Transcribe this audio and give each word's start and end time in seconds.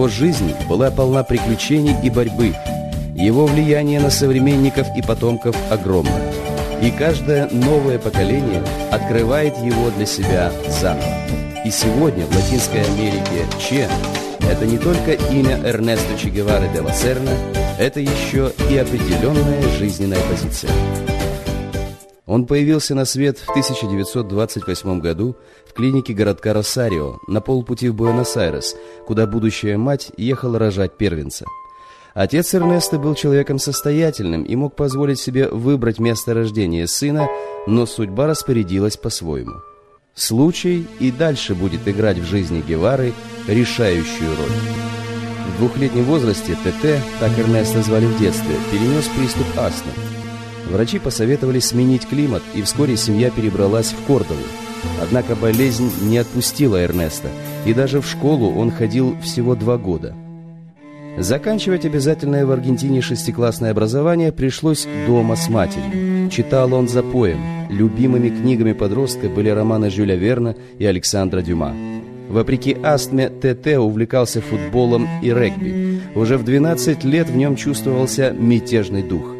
Его 0.00 0.08
жизнь 0.08 0.54
была 0.66 0.90
полна 0.90 1.22
приключений 1.22 1.94
и 2.02 2.08
борьбы. 2.08 2.54
Его 3.14 3.44
влияние 3.44 4.00
на 4.00 4.08
современников 4.08 4.86
и 4.96 5.02
потомков 5.02 5.54
огромно. 5.70 6.18
И 6.82 6.90
каждое 6.90 7.50
новое 7.50 7.98
поколение 7.98 8.64
открывает 8.90 9.58
его 9.58 9.90
для 9.90 10.06
себя 10.06 10.52
заново. 10.68 11.04
И 11.66 11.70
сегодня 11.70 12.24
в 12.24 12.34
Латинской 12.34 12.80
Америке 12.80 13.44
Че– 13.58 13.90
это 14.50 14.64
не 14.64 14.78
только 14.78 15.12
имя 15.12 15.60
Эрнесто 15.62 16.18
Че 16.18 16.30
Гевары 16.30 16.70
де 16.72 16.80
ла 16.80 16.94
Серна, 16.94 17.32
это 17.78 18.00
еще 18.00 18.52
и 18.70 18.78
определенная 18.78 19.68
жизненная 19.78 20.20
позиция. 20.30 20.70
Он 22.30 22.46
появился 22.46 22.94
на 22.94 23.06
свет 23.06 23.38
в 23.38 23.50
1928 23.50 25.00
году 25.00 25.34
в 25.66 25.72
клинике 25.72 26.12
городка 26.12 26.52
Росарио 26.52 27.18
на 27.26 27.40
полпути 27.40 27.88
в 27.88 27.96
Буэнос-Айрес, 27.96 28.76
куда 29.04 29.26
будущая 29.26 29.76
мать 29.76 30.12
ехала 30.16 30.56
рожать 30.56 30.96
первенца. 30.96 31.44
Отец 32.14 32.54
Эрнеста 32.54 33.00
был 33.00 33.16
человеком 33.16 33.58
состоятельным 33.58 34.44
и 34.44 34.54
мог 34.54 34.76
позволить 34.76 35.18
себе 35.18 35.48
выбрать 35.48 35.98
место 35.98 36.32
рождения 36.32 36.86
сына, 36.86 37.26
но 37.66 37.84
судьба 37.84 38.28
распорядилась 38.28 38.96
по-своему. 38.96 39.54
Случай 40.14 40.86
и 41.00 41.10
дальше 41.10 41.56
будет 41.56 41.88
играть 41.88 42.18
в 42.18 42.24
жизни 42.26 42.62
Гевары 42.62 43.12
решающую 43.48 44.30
роль. 44.36 44.56
В 45.48 45.58
двухлетнем 45.58 46.04
возрасте 46.04 46.56
ТТ, 46.62 47.02
так 47.18 47.36
Эрнеста 47.36 47.82
звали 47.82 48.06
в 48.06 48.16
детстве, 48.20 48.54
перенес 48.70 49.08
приступ 49.16 49.46
астмы. 49.58 49.90
Врачи 50.68 50.98
посоветовали 50.98 51.60
сменить 51.60 52.06
климат, 52.06 52.42
и 52.54 52.62
вскоре 52.62 52.96
семья 52.96 53.30
перебралась 53.30 53.92
в 53.92 54.06
Кордову. 54.06 54.40
Однако 55.00 55.34
болезнь 55.34 55.90
не 56.02 56.18
отпустила 56.18 56.76
Эрнеста, 56.76 57.28
и 57.66 57.74
даже 57.74 58.00
в 58.00 58.06
школу 58.06 58.54
он 58.54 58.70
ходил 58.70 59.16
всего 59.22 59.54
два 59.54 59.78
года. 59.78 60.14
Заканчивать 61.18 61.84
обязательное 61.84 62.46
в 62.46 62.50
Аргентине 62.50 63.00
шестиклассное 63.00 63.72
образование 63.72 64.32
пришлось 64.32 64.86
дома 65.06 65.36
с 65.36 65.48
матерью. 65.48 66.30
Читал 66.30 66.72
он 66.72 66.88
за 66.88 67.02
поем. 67.02 67.40
Любимыми 67.68 68.28
книгами 68.28 68.72
подростка 68.72 69.28
были 69.28 69.48
романы 69.48 69.90
Жюля 69.90 70.16
Верна 70.16 70.54
и 70.78 70.86
Александра 70.86 71.42
Дюма. 71.42 71.74
Вопреки 72.28 72.76
астме, 72.82 73.28
ТТ 73.28 73.78
увлекался 73.78 74.40
футболом 74.40 75.08
и 75.20 75.32
регби. 75.32 76.00
Уже 76.14 76.38
в 76.38 76.44
12 76.44 77.04
лет 77.04 77.28
в 77.28 77.36
нем 77.36 77.56
чувствовался 77.56 78.30
мятежный 78.30 79.02
дух. 79.02 79.39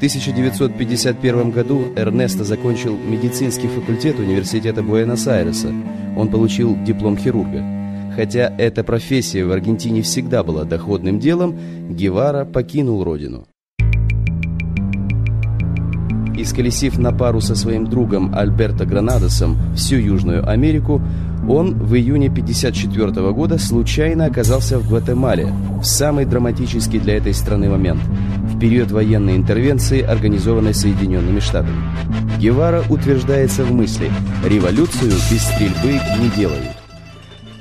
1951 0.00 1.50
году 1.50 1.92
Эрнесто 1.94 2.42
закончил 2.42 2.96
медицинский 2.96 3.68
факультет 3.68 4.18
университета 4.18 4.82
Буэнос-Айреса. 4.82 5.74
Он 6.16 6.28
получил 6.28 6.74
диплом 6.86 7.18
хирурга. 7.18 7.62
Хотя 8.16 8.50
эта 8.56 8.82
профессия 8.82 9.44
в 9.44 9.52
Аргентине 9.52 10.00
всегда 10.00 10.42
была 10.42 10.64
доходным 10.64 11.18
делом, 11.18 11.54
Гевара 11.90 12.46
покинул 12.46 13.04
родину. 13.04 13.46
Исколесив 16.34 16.96
на 16.98 17.12
пару 17.12 17.42
со 17.42 17.54
своим 17.54 17.86
другом 17.86 18.34
Альберто 18.34 18.86
Гранадосом 18.86 19.58
всю 19.76 19.96
Южную 19.96 20.48
Америку, 20.48 21.02
он 21.46 21.74
в 21.74 21.94
июне 21.94 22.28
1954 22.28 23.32
года 23.32 23.58
случайно 23.58 24.24
оказался 24.24 24.78
в 24.78 24.88
Гватемале, 24.88 25.52
в 25.78 25.84
самый 25.84 26.24
драматический 26.24 26.98
для 26.98 27.18
этой 27.18 27.34
страны 27.34 27.68
момент, 27.68 28.00
период 28.60 28.90
военной 28.90 29.36
интервенции, 29.36 30.02
организованной 30.02 30.74
Соединенными 30.74 31.40
Штатами. 31.40 31.82
Гевара 32.38 32.84
утверждается 32.88 33.64
в 33.64 33.72
мысли 33.72 34.10
«революцию 34.44 35.12
без 35.30 35.42
стрельбы 35.42 36.00
не 36.20 36.28
делают». 36.36 36.68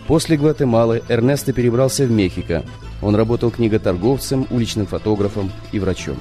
После 0.07 0.37
Гватемалы 0.37 1.01
Эрнесто 1.07 1.53
перебрался 1.53 2.05
в 2.05 2.11
Мехико. 2.11 2.63
Он 3.01 3.15
работал 3.15 3.51
книготорговцем, 3.51 4.45
уличным 4.49 4.85
фотографом 4.85 5.51
и 5.71 5.79
врачом. 5.79 6.17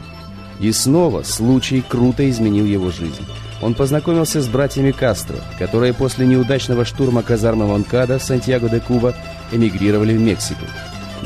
И 0.61 0.71
снова 0.73 1.23
случай 1.23 1.83
круто 1.87 2.29
изменил 2.29 2.65
его 2.65 2.91
жизнь. 2.91 3.27
Он 3.61 3.75
познакомился 3.75 4.41
с 4.41 4.47
братьями 4.47 4.93
Кастро, 4.93 5.37
которые 5.59 5.93
после 5.93 6.27
неудачного 6.27 6.85
штурма 6.85 7.23
казармы 7.23 7.67
Монкада 7.67 8.19
в 8.19 8.23
Сантьяго-де-Куба 8.23 9.15
эмигрировали 9.53 10.15
в 10.17 10.21
Мексику. 10.21 10.65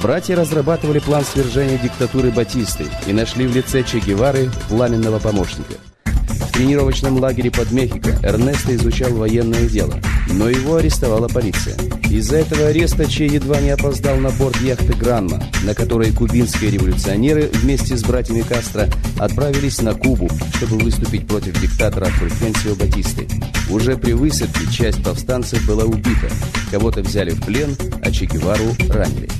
Братья 0.00 0.36
разрабатывали 0.36 0.98
план 0.98 1.24
свержения 1.24 1.78
диктатуры 1.78 2.30
Батисты 2.30 2.86
и 3.06 3.12
нашли 3.12 3.46
в 3.46 3.54
лице 3.54 3.82
Че 3.82 3.98
Гевары 3.98 4.50
пламенного 4.68 5.18
помощника. 5.18 5.74
В 6.04 6.52
тренировочном 6.52 7.18
лагере 7.18 7.50
под 7.50 7.70
Мехико 7.70 8.10
Эрнесто 8.22 8.74
изучал 8.76 9.10
военное 9.10 9.66
дело, 9.68 9.94
но 10.28 10.48
его 10.48 10.76
арестовала 10.76 11.26
полиция. 11.26 11.76
Из-за 12.10 12.36
этого 12.36 12.66
ареста 12.66 13.10
Че 13.10 13.26
едва 13.26 13.58
не 13.60 13.70
опоздал 13.70 14.18
на 14.18 14.30
борт 14.30 14.56
яхты 14.60 14.92
«Гранма», 14.92 15.42
на 15.64 15.74
которой 15.74 16.12
кубинские 16.12 16.70
революционеры 16.70 17.48
вместе 17.54 17.96
с 17.96 18.02
братьями 18.02 18.42
Кастро 18.42 18.86
отправились 19.18 19.80
на 19.80 19.94
Кубу, 19.94 20.28
чтобы 20.56 20.76
выступить 20.78 21.26
против 21.26 21.58
диктатора 21.58 22.06
Фульхенсио 22.06 22.74
Батисты. 22.74 23.26
Уже 23.70 23.96
при 23.96 24.12
высадке 24.12 24.70
часть 24.70 25.02
повстанцев 25.02 25.66
была 25.66 25.84
убита, 25.84 26.28
кого-то 26.70 27.00
взяли 27.00 27.30
в 27.30 27.40
плен, 27.46 27.74
а 28.04 28.10
Че 28.10 28.26
Гевару 28.26 28.76
ранили. 28.90 29.30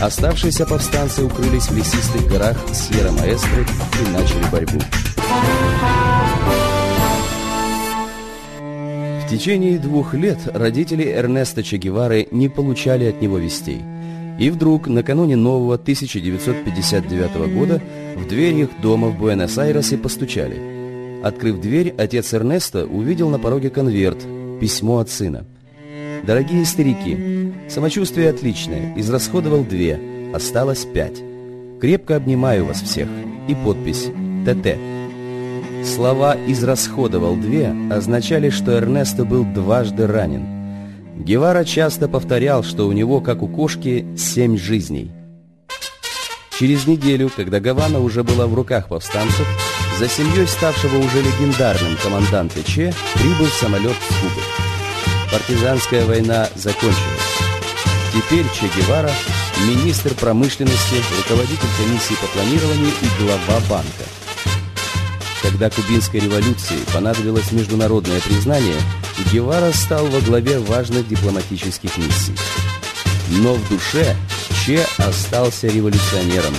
Оставшиеся 0.00 0.64
повстанцы 0.64 1.22
укрылись 1.22 1.68
в 1.68 1.76
лесистых 1.76 2.26
горах 2.26 2.56
Сьерра-Маэстро 2.72 3.66
и 4.00 4.10
начали 4.10 4.50
борьбу. 4.50 4.80
В 8.58 9.28
течение 9.30 9.78
двух 9.78 10.14
лет 10.14 10.38
родители 10.54 11.04
Эрнеста 11.04 11.62
Че 11.62 11.76
Гевары 11.76 12.26
не 12.30 12.48
получали 12.48 13.04
от 13.04 13.20
него 13.20 13.36
вестей. 13.36 13.82
И 14.38 14.48
вдруг, 14.48 14.88
накануне 14.88 15.36
нового 15.36 15.74
1959 15.74 17.54
года, 17.54 17.82
в 18.16 18.26
дверь 18.26 18.54
их 18.54 18.70
дома 18.80 19.08
в 19.08 19.18
Буэнос-Айресе 19.18 19.98
постучали. 19.98 21.20
Открыв 21.22 21.60
дверь, 21.60 21.94
отец 21.98 22.32
Эрнеста 22.32 22.86
увидел 22.86 23.28
на 23.28 23.38
пороге 23.38 23.68
конверт, 23.68 24.18
письмо 24.60 25.00
от 25.00 25.10
сына. 25.10 25.44
«Дорогие 26.24 26.64
старики, 26.64 27.52
самочувствие 27.68 28.30
отличное, 28.30 28.92
израсходовал 28.96 29.64
две, 29.64 29.98
осталось 30.34 30.84
пять. 30.84 31.22
Крепко 31.80 32.16
обнимаю 32.16 32.66
вас 32.66 32.82
всех». 32.82 33.08
И 33.48 33.54
подпись 33.54 34.10
«ТТ». 34.46 34.76
Слова 35.84 36.36
«израсходовал 36.46 37.36
две» 37.36 37.74
означали, 37.90 38.50
что 38.50 38.72
Эрнесто 38.72 39.24
был 39.24 39.44
дважды 39.44 40.06
ранен. 40.06 41.24
Гевара 41.24 41.64
часто 41.64 42.08
повторял, 42.08 42.62
что 42.62 42.86
у 42.86 42.92
него, 42.92 43.20
как 43.20 43.42
у 43.42 43.48
кошки, 43.48 44.06
семь 44.16 44.56
жизней. 44.56 45.10
Через 46.58 46.86
неделю, 46.86 47.30
когда 47.34 47.58
Гавана 47.60 48.00
уже 48.00 48.22
была 48.22 48.46
в 48.46 48.54
руках 48.54 48.88
повстанцев, 48.88 49.46
за 49.98 50.08
семьей 50.08 50.46
ставшего 50.46 50.98
уже 50.98 51.22
легендарным 51.22 51.96
команданта 52.02 52.62
Че 52.62 52.92
прибыл 53.14 53.46
самолет 53.46 53.96
с 53.96 54.14
Кубы. 54.20 54.59
Партизанская 55.30 56.04
война 56.06 56.48
закончилась. 56.54 56.96
Теперь 58.12 58.46
Че 58.54 58.66
Гевара– 58.76 59.12
министр 59.66 60.14
промышленности, 60.14 60.96
руководитель 61.18 61.68
комиссии 61.78 62.14
по 62.14 62.26
планированию 62.28 62.92
и 63.02 63.22
глава 63.22 63.60
банка– 63.68 64.04
когда 65.42 65.70
кубинской 65.70 66.20
революции 66.20 66.76
понадобилось 66.92 67.50
международное 67.50 68.20
признание, 68.20 68.76
Гевара 69.32 69.72
стал 69.72 70.06
во 70.06 70.20
главе 70.20 70.58
важных 70.58 71.08
дипломатических 71.08 71.96
миссий. 71.96 72.34
Но 73.30 73.54
в 73.54 73.68
душе 73.68 74.16
Че 74.64 74.84
остался 74.98 75.68
революционером. 75.68 76.52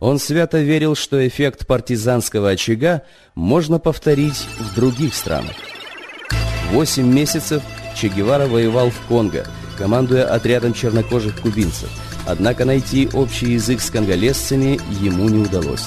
Он 0.00 0.18
свято 0.18 0.60
верил, 0.60 0.94
что 0.94 1.26
эффект 1.26 1.66
партизанского 1.66 2.50
очага 2.50 3.02
можно 3.34 3.78
повторить 3.78 4.46
в 4.58 4.74
других 4.74 5.14
странах. 5.14 5.56
Восемь 6.72 7.06
месяцев 7.06 7.62
Че 7.94 8.08
Гевара 8.08 8.46
воевал 8.46 8.90
в 8.90 9.00
Конго, 9.06 9.46
командуя 9.78 10.24
отрядом 10.24 10.74
чернокожих 10.74 11.40
кубинцев– 11.40 11.88
Однако 12.26 12.64
найти 12.64 13.08
общий 13.12 13.52
язык 13.52 13.80
с 13.80 13.90
конголезцами 13.90 14.80
ему 15.00 15.28
не 15.28 15.38
удалось. 15.44 15.86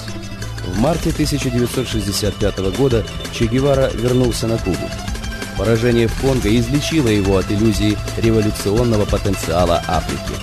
В 0.67 0.79
марте 0.79 1.11
1965 1.11 2.57
года 2.77 3.05
Че 3.31 3.45
Гевара 3.45 3.89
вернулся 3.93 4.47
на 4.47 4.57
Кубу. 4.57 4.89
Поражение 5.57 6.07
в 6.07 6.21
Конго 6.21 6.53
излечило 6.53 7.07
его 7.07 7.37
от 7.37 7.49
иллюзий 7.49 7.97
революционного 8.17 9.05
потенциала 9.05 9.81
Африки. 9.87 10.33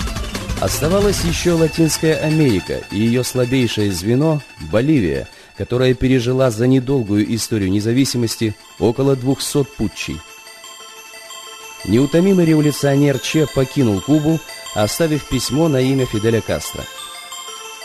Оставалась 0.60 1.22
еще 1.24 1.52
Латинская 1.52 2.14
Америка 2.14 2.80
и 2.90 2.98
ее 2.98 3.24
слабейшее 3.24 3.92
звено– 3.92 4.40
Боливия, 4.70 5.28
которая 5.58 5.92
пережила 5.92 6.50
за 6.50 6.66
недолгую 6.66 7.34
историю 7.34 7.70
независимости 7.70 8.54
около 8.78 9.16
200 9.16 9.64
путчей. 9.76 10.18
Неутомимый 11.84 12.46
революционер 12.46 13.18
Че 13.18 13.46
покинул 13.52 14.00
Кубу 14.00 14.38
оставив 14.74 15.28
письмо 15.28 15.68
на 15.68 15.80
имя 15.80 16.06
Фиделя 16.06 16.40
Кастро. 16.40 16.82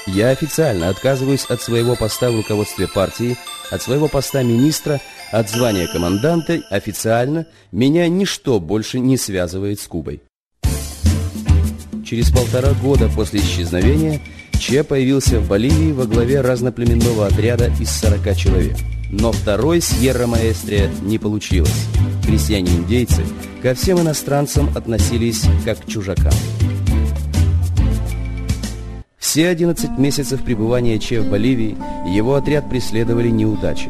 «Я 0.05 0.29
официально 0.29 0.89
отказываюсь 0.89 1.45
от 1.45 1.61
своего 1.61 1.95
поста 1.95 2.31
в 2.31 2.37
руководстве 2.37 2.87
партии, 2.87 3.37
от 3.71 3.81
своего 3.81 4.07
поста 4.07 4.43
министра, 4.43 5.01
От 5.29 5.49
звания 5.49 5.87
команданта 5.87 6.61
официально 6.69 7.47
меня 7.73 8.07
ничто 8.07 8.61
больше 8.61 9.01
не 9.01 9.17
связывает 9.17 9.81
с 9.81 9.87
Кубой. 9.87 10.21
Через 12.05 12.31
полтора 12.31 12.71
года 12.81 13.09
после 13.13 13.41
исчезновения 13.41 14.21
Че 14.57 14.85
появился 14.85 15.41
в 15.41 15.49
Боливии 15.49 15.91
во 15.91 16.05
главе 16.05 16.39
разноплеменного 16.39 17.27
отряда 17.27 17.69
из 17.77 17.91
40 17.91 18.37
человек. 18.37 18.77
Но 19.11 19.33
второй 19.33 19.81
Сьерра-Маэстрия 19.81 20.89
не 21.01 21.17
получилось. 21.17 21.87
Крестьяне-индейцы 22.27 23.23
ко 23.63 23.73
всем 23.73 24.01
иностранцам 24.01 24.69
относились 24.75 25.45
как 25.63 25.79
к 25.79 25.85
чужакам. 25.85 26.33
Все 29.17 29.47
11 29.47 29.97
месяцев 29.97 30.43
пребывания 30.43 30.99
Че 30.99 31.21
в 31.21 31.29
Боливии 31.29 31.77
его 32.05 32.35
отряд 32.35 32.69
преследовали 32.69 33.29
неудачи. 33.29 33.89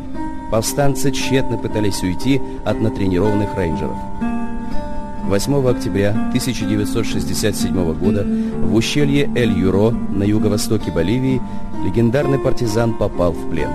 Повстанцы 0.51 1.11
тщетно 1.11 1.57
пытались 1.57 2.03
уйти 2.03 2.39
от 2.63 2.79
натренированных 2.79 3.55
рейнджеров. 3.57 3.97
8 5.23 5.67
октября 5.67 6.11
1967 6.11 7.93
года 7.95 8.23
в 8.23 8.75
ущелье 8.75 9.31
Эль-Юро 9.35 9.89
на 9.89 10.23
юго-востоке 10.23 10.91
Боливии 10.91 11.41
легендарный 11.83 12.37
партизан 12.37 12.93
попал 12.99 13.31
в 13.31 13.49
плен. 13.49 13.71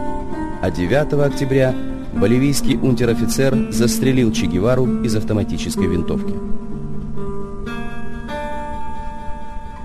А 0.62 0.70
9 0.70 1.14
октября 1.14 1.74
боливийский 2.12 2.76
унтер-офицер 2.76 3.72
застрелил 3.72 4.32
Че 4.32 4.46
Гевару 4.46 5.02
из 5.02 5.14
автоматической 5.16 5.86
винтовки. 5.86 6.34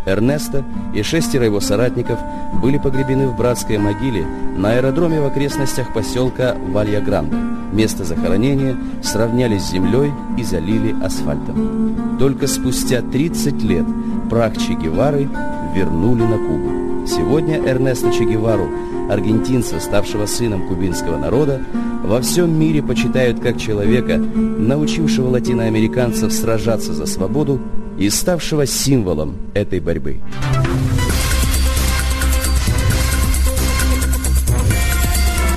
Эрнесто 0.06 0.64
и 0.94 1.04
шестеро 1.04 1.46
его 1.46 1.60
соратников 1.60 2.18
были 2.62 2.78
погребены 2.78 3.28
в 3.28 3.36
братской 3.36 3.78
могиле 3.78 4.26
на 4.58 4.72
аэродроме 4.72 5.20
в 5.20 5.26
окрестностях 5.26 5.94
поселка 5.94 6.56
Валья-Гранде. 6.56 7.36
Место 7.74 8.06
захоронения 8.06 8.78
сравняли 9.04 9.58
с 9.58 9.70
землей 9.70 10.12
и 10.38 10.44
залили 10.44 10.96
асфальтом. 11.04 12.18
Только 12.18 12.48
спустя 12.48 13.02
30 13.02 13.62
лет 13.64 13.86
прах 14.30 14.58
Че 14.58 14.76
Гевары 14.76 15.28
вернули 15.76 16.24
на 16.24 16.38
Кубу. 16.38 16.87
Сегодня 17.08 17.58
Эрнесто 17.58 18.12
Че 18.12 18.26
Гевару, 18.26 18.70
аргентинца, 19.10 19.80
ставшего 19.80 20.26
сыном 20.26 20.68
кубинского 20.68 21.18
народа, 21.18 21.62
во 22.04 22.22
всем 22.22 22.60
мире 22.60 22.84
почитают 22.84 23.40
как 23.40 23.58
человека, 23.58 24.18
научившего 24.18 25.30
латиноамериканцев 25.30 26.34
сражаться 26.34 26.94
за 26.94 27.06
свободу 27.06 27.62
и 27.98 28.10
ставшего 28.10 28.66
символом 28.66 29.36
этой 29.54 29.80
борьбы. 29.80 30.20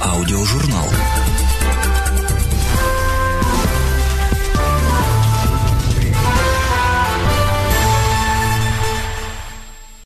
Аудиожурнал. 0.01 0.87